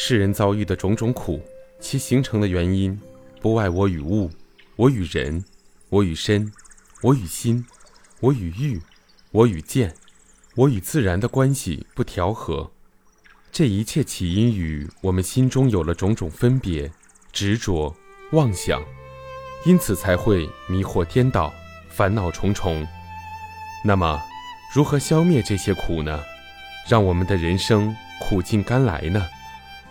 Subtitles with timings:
[0.00, 1.42] 世人遭遇的种种苦，
[1.80, 2.96] 其形成的原因，
[3.40, 4.30] 不外我与物，
[4.76, 5.44] 我与人，
[5.88, 6.52] 我与身，
[7.02, 7.66] 我与心，
[8.20, 8.80] 我与欲，
[9.32, 9.92] 我与见，
[10.54, 12.70] 我与自然的关系不调和。
[13.50, 16.88] 这一切起因于我们心中有了种种分别、
[17.32, 17.92] 执着、
[18.30, 18.80] 妄想，
[19.66, 21.52] 因此才会迷惑颠倒、
[21.88, 22.86] 烦恼重重。
[23.84, 24.22] 那么，
[24.72, 26.22] 如何消灭这些苦呢？
[26.88, 29.26] 让我们的人生苦尽甘来呢？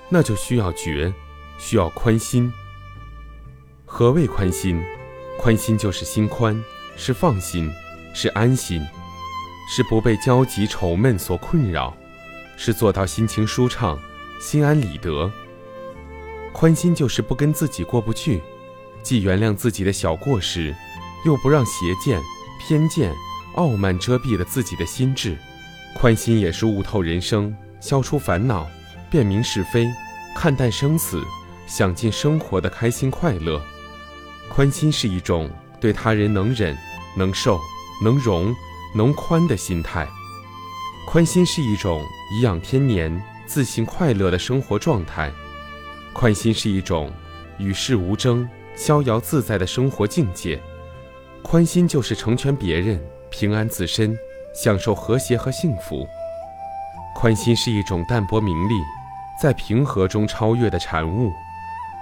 [0.10, 1.14] 那就需要觉，
[1.58, 2.52] 需要宽心。
[3.86, 4.82] 何谓宽心？
[5.38, 6.64] 宽心就是心宽，
[6.96, 7.72] 是放心，
[8.14, 8.86] 是安心，
[9.70, 11.96] 是不被焦急愁闷所困扰，
[12.58, 14.00] 是做到心情舒畅，
[14.40, 15.32] 心安理得。
[16.52, 18.42] 宽心就是不跟自己过不去，
[19.04, 20.76] 既原谅自己的小过失，
[21.24, 22.20] 又不让邪见、
[22.60, 23.14] 偏见、
[23.54, 25.38] 傲慢遮蔽了自己的心智。
[25.96, 28.68] 宽心也是悟透人生，消除烦恼。
[29.10, 29.88] 辨明是非，
[30.36, 31.24] 看淡生死，
[31.66, 33.62] 享尽生活的开心快乐。
[34.50, 35.50] 宽心是一种
[35.80, 36.78] 对他人能忍、
[37.16, 37.60] 能受、
[38.04, 38.54] 能容、
[38.96, 40.08] 能宽的心态。
[41.06, 45.32] 宽心是一种颐养天年、自信快乐的生活状态。
[46.14, 47.12] 宽心是一种
[47.58, 50.60] 与世无争、逍遥自在的生活境界。
[51.42, 54.18] 宽心就是成全别人、平安自身、
[54.54, 56.06] 享受和谐和幸福。
[57.16, 58.74] 宽心是一种淡泊名利。
[59.40, 61.32] 在平和中超越的产物，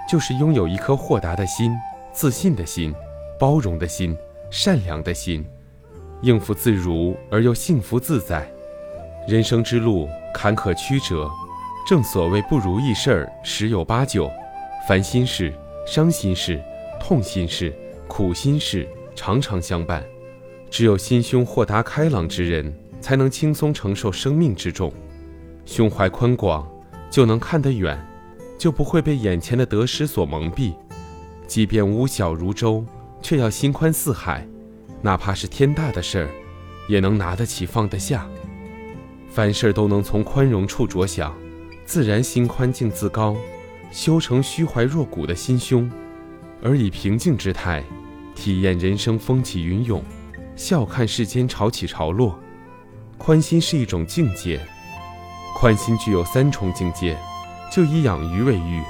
[0.08, 1.76] 就是拥有一颗豁达的心、
[2.12, 2.94] 自信的心、
[3.38, 4.16] 包容的心、
[4.50, 5.44] 善良的心，
[6.22, 8.50] 应付自如而又幸福自在。
[9.28, 11.30] 人生之路坎坷曲折，
[11.86, 14.30] 正所谓不如意事儿十有八九，
[14.88, 15.52] 烦心事、
[15.86, 16.62] 伤心事、
[16.98, 17.74] 痛心事、
[18.08, 20.02] 苦心事常常相伴。
[20.70, 24.92] 只有心胸豁达开朗之人，才能轻松承受生命之重，
[25.64, 26.66] 胸怀宽广。
[27.10, 27.98] 就能看得远，
[28.58, 30.74] 就不会被眼前的得失所蒙蔽。
[31.46, 32.84] 即便屋小如舟，
[33.22, 34.46] 却要心宽似海。
[35.02, 36.28] 哪怕是天大的事儿，
[36.88, 38.26] 也能拿得起放得下。
[39.28, 41.36] 凡事都能从宽容处着想，
[41.84, 43.36] 自然心宽境自高，
[43.90, 45.90] 修成虚怀若谷的心胸，
[46.62, 47.84] 而以平静之态，
[48.34, 50.02] 体验人生风起云涌，
[50.56, 52.38] 笑看世间潮起潮落。
[53.18, 54.60] 宽心是一种境界。
[55.58, 57.16] 宽心具有三重境界，
[57.72, 58.82] 就以养鱼为喻。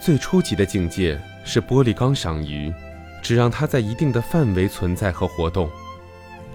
[0.00, 2.72] 最初级的境界是玻璃缸赏鱼，
[3.22, 5.68] 只让它在一定的范围存在和活动；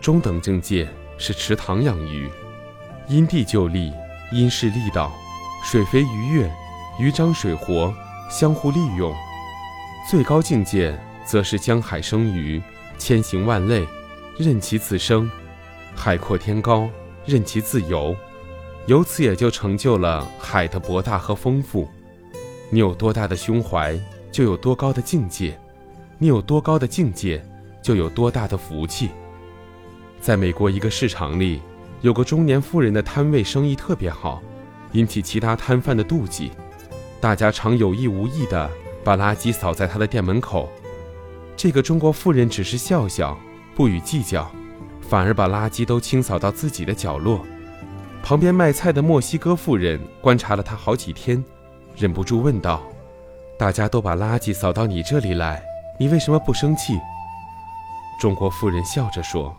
[0.02, 2.28] 中等境界是池塘养鱼，
[3.08, 3.94] 因地就利，
[4.32, 5.12] 因势利导，
[5.64, 6.52] 水肥鱼跃，
[6.98, 7.94] 鱼张水活，
[8.32, 9.14] 相互利用；
[10.10, 12.60] 最高境界则是江海生鱼，
[12.98, 13.86] 千行万类，
[14.36, 15.30] 任其自生；
[15.96, 16.90] 海阔天高，
[17.28, 18.18] 任其自由。
[18.86, 21.88] 由此也就成就了海的博大和丰富。
[22.70, 23.98] 你有多大的胸怀，
[24.32, 25.54] 就有多高的境界；
[26.18, 27.42] 你有多高的境界，
[27.82, 29.10] 就有多大的福气。
[30.20, 31.62] 在美国一个市场里，
[32.02, 34.42] 有个中年妇人的摊位生意特别好，
[34.92, 36.52] 引起其他摊贩的妒忌。
[37.22, 38.70] 大家常有意无意地
[39.02, 40.70] 把垃圾扫在她的店门口。
[41.56, 43.38] 这个中国妇人只是笑笑，
[43.76, 44.52] 不予计较，
[45.02, 47.46] 反而把垃圾都清扫到自己的角落。
[48.24, 51.44] 旁边卖菜的墨西哥妇人观察了他好几天，
[51.98, 52.82] 忍不住问道
[53.60, 55.62] ：“大家都把垃圾扫到你这里来，
[56.00, 56.98] 你为什么不生气？”
[58.18, 59.54] 中国妇人笑着说：“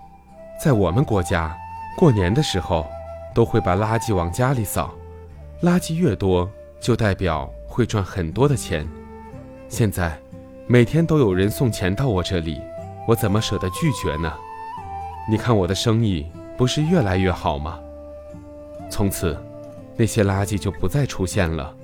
[0.58, 1.54] 在我们国家，
[1.94, 2.86] 过年的时候
[3.34, 4.94] 都会把垃圾往家里扫，
[5.60, 8.88] 垃圾越多，就代表会赚很多的钱。
[9.68, 10.18] 现在
[10.66, 12.62] 每天都有人送钱到我这里，
[13.06, 14.32] 我怎么舍得拒绝呢？
[15.28, 16.26] 你看我的生意
[16.56, 17.78] 不是越来越好吗？”
[18.94, 19.36] 从此，
[19.96, 21.76] 那些垃圾就不再出现了。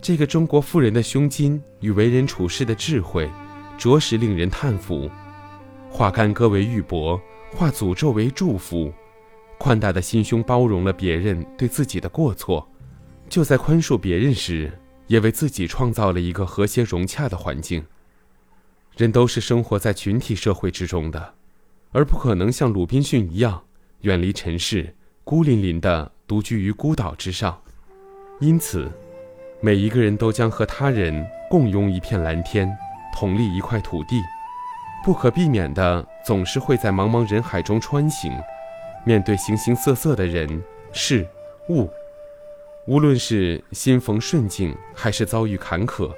[0.00, 3.30] 这个中国富人的胸襟与为人处事的智慧，
[3.78, 5.08] 着实令人叹服。
[5.88, 7.16] 化干戈为玉帛，
[7.52, 8.92] 化诅咒为祝福。
[9.56, 12.68] 宽大的心胸包容了别人对自己的过错，
[13.28, 14.76] 就在宽恕别人时，
[15.06, 17.84] 也为自己创造了一个和谐融洽的环境。
[18.96, 21.34] 人都是生活在群体社会之中的，
[21.92, 23.62] 而不可能像鲁滨逊一样
[24.00, 24.96] 远离尘世，
[25.32, 26.12] 孤零零的。
[26.28, 27.58] 独居于孤岛之上，
[28.38, 28.90] 因此，
[29.62, 32.70] 每一个人都将和他人共拥一片蓝天，
[33.14, 34.20] 同立一块土地，
[35.02, 38.30] 不可避免的总是会在茫茫人海中穿行，
[39.06, 40.62] 面对形形色色的人
[40.92, 41.26] 事
[41.70, 41.88] 物，
[42.86, 46.10] 无论是心逢顺境还是遭遇坎坷，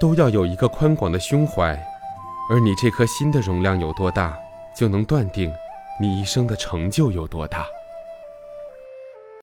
[0.00, 1.78] 都要有一个宽广的胸怀，
[2.50, 4.34] 而你这颗心的容量有多大，
[4.74, 5.52] 就能断定
[6.00, 7.66] 你一生的成就有多大。